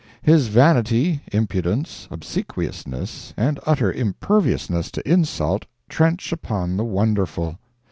His 0.23 0.47
vanity, 0.47 1.21
impudence, 1.31 2.07
obsequiousness 2.09 3.35
and 3.37 3.59
utter 3.67 3.93
imperviousness 3.93 4.89
to 4.93 5.07
insult 5.07 5.67
trench 5.89 6.31
upon 6.31 6.75
the 6.75 6.83
wonderful. 6.83 7.59